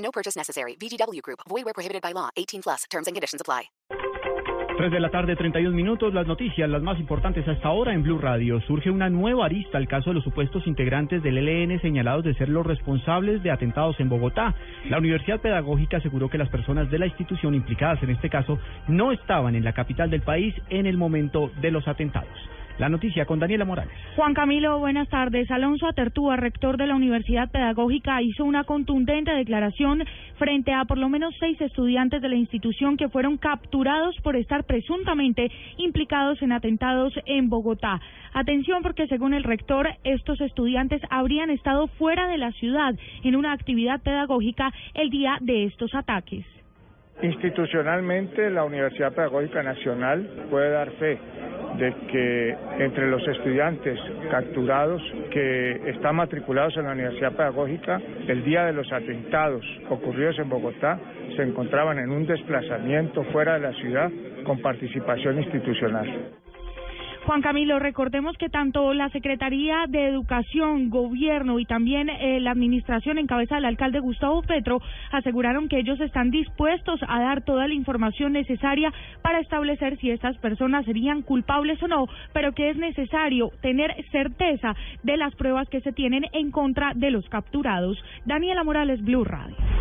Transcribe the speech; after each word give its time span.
No 0.00 0.10
purchase 0.10 0.36
necessary. 0.36 0.76
VGW 0.76 1.22
Group. 1.22 1.40
Void 1.48 1.64
where 1.64 1.74
prohibited 1.74 2.02
by 2.02 2.12
law. 2.12 2.30
18 2.36 2.62
plus. 2.62 2.84
Terms 2.90 3.06
and 3.06 3.14
conditions 3.14 3.40
apply. 3.40 3.70
3 4.80 4.90
de 4.90 4.98
la 5.00 5.10
tarde, 5.10 5.36
31 5.36 5.76
minutos. 5.76 6.14
Las 6.14 6.26
noticias, 6.26 6.66
las 6.66 6.80
más 6.80 6.98
importantes 6.98 7.46
hasta 7.46 7.68
ahora 7.68 7.92
en 7.92 8.02
Blue 8.02 8.16
Radio. 8.16 8.62
Surge 8.62 8.90
una 8.90 9.10
nueva 9.10 9.44
arista 9.44 9.76
al 9.76 9.86
caso 9.86 10.08
de 10.08 10.14
los 10.14 10.24
supuestos 10.24 10.66
integrantes 10.66 11.22
del 11.22 11.36
ELN 11.36 11.82
señalados 11.82 12.24
de 12.24 12.32
ser 12.32 12.48
los 12.48 12.64
responsables 12.64 13.42
de 13.42 13.50
atentados 13.50 14.00
en 14.00 14.08
Bogotá. 14.08 14.54
La 14.88 14.96
Universidad 14.96 15.38
Pedagógica 15.40 15.98
aseguró 15.98 16.30
que 16.30 16.38
las 16.38 16.48
personas 16.48 16.90
de 16.90 16.98
la 16.98 17.06
institución 17.06 17.54
implicadas 17.54 18.02
en 18.02 18.08
este 18.08 18.30
caso 18.30 18.58
no 18.88 19.12
estaban 19.12 19.54
en 19.54 19.64
la 19.64 19.74
capital 19.74 20.08
del 20.08 20.22
país 20.22 20.54
en 20.70 20.86
el 20.86 20.96
momento 20.96 21.50
de 21.60 21.70
los 21.72 21.86
atentados. 21.86 22.38
La 22.80 22.88
noticia 22.88 23.26
con 23.26 23.38
Daniela 23.38 23.66
Morales. 23.66 23.92
Juan 24.16 24.32
Camilo, 24.32 24.78
buenas 24.78 25.06
tardes. 25.10 25.50
Alonso 25.50 25.86
Atertúa, 25.86 26.36
rector 26.36 26.78
de 26.78 26.86
la 26.86 26.94
Universidad 26.94 27.50
Pedagógica, 27.50 28.22
hizo 28.22 28.46
una 28.46 28.64
contundente 28.64 29.32
declaración 29.32 30.02
frente 30.38 30.72
a 30.72 30.86
por 30.86 30.96
lo 30.96 31.10
menos 31.10 31.34
seis 31.38 31.60
estudiantes 31.60 32.22
de 32.22 32.30
la 32.30 32.36
institución 32.36 32.96
que 32.96 33.10
fueron 33.10 33.36
capturados 33.36 34.16
por 34.22 34.34
estar 34.34 34.64
presuntamente 34.64 35.52
implicados 35.76 36.40
en 36.40 36.52
atentados 36.52 37.12
en 37.26 37.50
Bogotá. 37.50 38.00
Atención 38.32 38.80
porque 38.80 39.06
según 39.08 39.34
el 39.34 39.44
rector, 39.44 39.86
estos 40.02 40.40
estudiantes 40.40 41.02
habrían 41.10 41.50
estado 41.50 41.86
fuera 41.86 42.28
de 42.28 42.38
la 42.38 42.50
ciudad 42.52 42.94
en 43.22 43.36
una 43.36 43.52
actividad 43.52 44.00
pedagógica 44.00 44.72
el 44.94 45.10
día 45.10 45.36
de 45.42 45.64
estos 45.64 45.94
ataques. 45.94 46.46
Institucionalmente, 47.22 48.50
la 48.50 48.64
Universidad 48.64 49.12
Pedagógica 49.12 49.62
Nacional 49.62 50.26
puede 50.50 50.70
dar 50.70 50.90
fe 50.92 51.18
de 51.76 51.94
que 52.10 52.56
entre 52.78 53.08
los 53.10 53.26
estudiantes 53.28 53.98
capturados 54.30 55.02
que 55.30 55.90
están 55.90 56.16
matriculados 56.16 56.76
en 56.76 56.84
la 56.84 56.92
Universidad 56.92 57.32
Pedagógica, 57.32 58.00
el 58.26 58.42
día 58.44 58.64
de 58.64 58.72
los 58.72 58.90
atentados 58.90 59.64
ocurridos 59.88 60.38
en 60.38 60.48
Bogotá, 60.48 60.98
se 61.36 61.42
encontraban 61.42 61.98
en 61.98 62.10
un 62.10 62.26
desplazamiento 62.26 63.22
fuera 63.24 63.54
de 63.54 63.60
la 63.60 63.72
ciudad 63.74 64.10
con 64.44 64.60
participación 64.60 65.38
institucional. 65.38 66.39
Juan 67.26 67.42
Camilo, 67.42 67.78
recordemos 67.78 68.36
que 68.38 68.48
tanto 68.48 68.94
la 68.94 69.10
Secretaría 69.10 69.84
de 69.88 70.08
Educación, 70.08 70.88
Gobierno 70.88 71.58
y 71.58 71.66
también 71.66 72.08
eh, 72.08 72.40
la 72.40 72.50
Administración 72.50 73.18
en 73.18 73.26
cabeza 73.26 73.56
del 73.56 73.66
alcalde 73.66 74.00
Gustavo 74.00 74.42
Petro 74.42 74.80
aseguraron 75.12 75.68
que 75.68 75.78
ellos 75.78 76.00
están 76.00 76.30
dispuestos 76.30 76.98
a 77.06 77.20
dar 77.20 77.42
toda 77.42 77.68
la 77.68 77.74
información 77.74 78.32
necesaria 78.32 78.92
para 79.22 79.40
establecer 79.40 79.98
si 79.98 80.10
estas 80.10 80.38
personas 80.38 80.86
serían 80.86 81.22
culpables 81.22 81.82
o 81.82 81.88
no, 81.88 82.06
pero 82.32 82.52
que 82.52 82.70
es 82.70 82.76
necesario 82.76 83.50
tener 83.60 83.94
certeza 84.10 84.74
de 85.02 85.16
las 85.16 85.34
pruebas 85.34 85.68
que 85.68 85.82
se 85.82 85.92
tienen 85.92 86.24
en 86.32 86.50
contra 86.50 86.92
de 86.94 87.10
los 87.10 87.28
capturados. 87.28 88.02
Daniela 88.24 88.64
Morales, 88.64 89.02
Blue 89.04 89.24
Radio. 89.24 89.79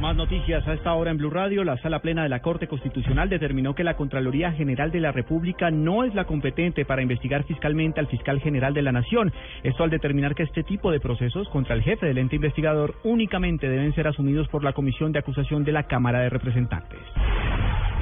Más 0.00 0.16
noticias 0.16 0.66
a 0.66 0.72
esta 0.72 0.94
hora 0.94 1.10
en 1.10 1.18
Blue 1.18 1.28
Radio. 1.28 1.62
La 1.62 1.76
sala 1.76 1.98
plena 1.98 2.22
de 2.22 2.30
la 2.30 2.40
Corte 2.40 2.66
Constitucional 2.66 3.28
determinó 3.28 3.74
que 3.74 3.84
la 3.84 3.96
Contraloría 3.96 4.50
General 4.50 4.90
de 4.90 4.98
la 4.98 5.12
República 5.12 5.70
no 5.70 6.04
es 6.04 6.14
la 6.14 6.24
competente 6.24 6.86
para 6.86 7.02
investigar 7.02 7.44
fiscalmente 7.44 8.00
al 8.00 8.06
fiscal 8.06 8.40
general 8.40 8.72
de 8.72 8.80
la 8.80 8.92
Nación. 8.92 9.30
Esto 9.62 9.84
al 9.84 9.90
determinar 9.90 10.34
que 10.34 10.44
este 10.44 10.62
tipo 10.62 10.90
de 10.90 11.00
procesos 11.00 11.46
contra 11.50 11.74
el 11.74 11.82
jefe 11.82 12.06
del 12.06 12.16
ente 12.16 12.36
investigador 12.36 12.94
únicamente 13.04 13.68
deben 13.68 13.94
ser 13.94 14.08
asumidos 14.08 14.48
por 14.48 14.64
la 14.64 14.72
Comisión 14.72 15.12
de 15.12 15.18
Acusación 15.18 15.64
de 15.64 15.72
la 15.72 15.82
Cámara 15.82 16.20
de 16.20 16.30
Representantes. 16.30 16.98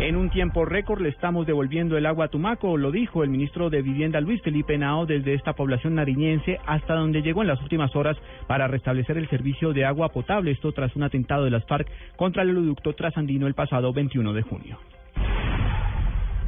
En 0.00 0.14
un 0.14 0.30
tiempo 0.30 0.64
récord 0.64 1.00
le 1.00 1.08
estamos 1.08 1.44
devolviendo 1.44 1.96
el 1.96 2.06
agua 2.06 2.26
a 2.26 2.28
Tumaco, 2.28 2.76
lo 2.76 2.92
dijo 2.92 3.24
el 3.24 3.30
ministro 3.30 3.68
de 3.68 3.82
Vivienda 3.82 4.20
Luis 4.20 4.40
Felipe 4.42 4.78
Nao 4.78 5.06
desde 5.06 5.34
esta 5.34 5.54
población 5.54 5.96
nariñense 5.96 6.60
hasta 6.66 6.94
donde 6.94 7.20
llegó 7.20 7.42
en 7.42 7.48
las 7.48 7.60
últimas 7.60 7.96
horas 7.96 8.16
para 8.46 8.68
restablecer 8.68 9.18
el 9.18 9.28
servicio 9.28 9.72
de 9.72 9.84
agua 9.84 10.10
potable, 10.10 10.52
esto 10.52 10.70
tras 10.70 10.94
un 10.94 11.02
atentado 11.02 11.44
de 11.44 11.50
las 11.50 11.66
FARC 11.66 11.88
contra 12.14 12.44
el 12.44 12.50
oleoducto 12.50 12.92
trasandino 12.92 13.48
el 13.48 13.54
pasado 13.54 13.92
21 13.92 14.32
de 14.34 14.42
junio. 14.42 14.78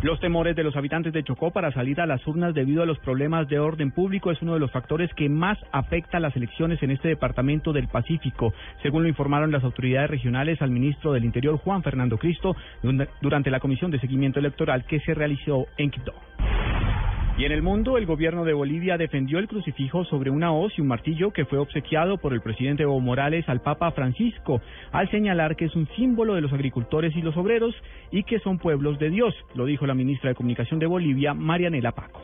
Los 0.02 0.18
temores 0.18 0.56
de 0.56 0.64
los 0.64 0.76
habitantes 0.76 1.12
de 1.12 1.22
Chocó 1.22 1.50
para 1.50 1.72
salir 1.72 2.00
a 2.00 2.06
las 2.06 2.26
urnas 2.26 2.54
debido 2.54 2.82
a 2.82 2.86
los 2.86 2.98
problemas 3.00 3.46
de 3.48 3.58
orden 3.58 3.90
público 3.90 4.30
es 4.30 4.40
uno 4.40 4.54
de 4.54 4.60
los 4.60 4.70
factores 4.70 5.12
que 5.12 5.28
más 5.28 5.58
afecta 5.72 6.16
a 6.16 6.20
las 6.20 6.34
elecciones 6.34 6.82
en 6.82 6.90
este 6.90 7.08
departamento 7.08 7.74
del 7.74 7.86
Pacífico, 7.86 8.54
según 8.82 9.02
lo 9.02 9.10
informaron 9.10 9.52
las 9.52 9.62
autoridades 9.62 10.08
regionales 10.08 10.62
al 10.62 10.70
ministro 10.70 11.12
del 11.12 11.26
Interior 11.26 11.58
Juan 11.58 11.82
Fernando 11.82 12.16
Cristo 12.16 12.56
durante 13.20 13.50
la 13.50 13.60
comisión 13.60 13.90
de 13.90 14.00
seguimiento 14.00 14.38
electoral 14.38 14.86
que 14.86 15.00
se 15.00 15.12
realizó 15.12 15.66
en 15.76 15.90
Quito. 15.90 16.14
Y 17.40 17.46
en 17.46 17.52
el 17.52 17.62
mundo, 17.62 17.96
el 17.96 18.04
gobierno 18.04 18.44
de 18.44 18.52
Bolivia 18.52 18.98
defendió 18.98 19.38
el 19.38 19.48
crucifijo 19.48 20.04
sobre 20.04 20.30
una 20.30 20.52
hoz 20.52 20.74
y 20.76 20.82
un 20.82 20.88
martillo 20.88 21.30
que 21.30 21.46
fue 21.46 21.56
obsequiado 21.58 22.18
por 22.18 22.34
el 22.34 22.42
presidente 22.42 22.82
Evo 22.82 23.00
Morales 23.00 23.48
al 23.48 23.62
Papa 23.62 23.92
Francisco, 23.92 24.60
al 24.92 25.10
señalar 25.10 25.56
que 25.56 25.64
es 25.64 25.74
un 25.74 25.88
símbolo 25.96 26.34
de 26.34 26.42
los 26.42 26.52
agricultores 26.52 27.16
y 27.16 27.22
los 27.22 27.34
obreros 27.38 27.74
y 28.10 28.24
que 28.24 28.40
son 28.40 28.58
pueblos 28.58 28.98
de 28.98 29.08
Dios, 29.08 29.34
lo 29.54 29.64
dijo 29.64 29.86
la 29.86 29.94
ministra 29.94 30.28
de 30.28 30.34
Comunicación 30.34 30.80
de 30.80 30.86
Bolivia, 30.86 31.32
Marianela 31.32 31.92
Paco. 31.92 32.20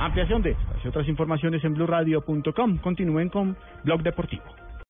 Ampliación 0.00 0.40
de 0.40 0.52
estas 0.52 0.86
otras 0.86 1.06
informaciones 1.08 1.62
en 1.62 1.74
blurradio.com. 1.74 2.78
Continúen 2.78 3.28
con 3.28 3.54
Blog 3.84 4.02
Deportivo. 4.02 4.65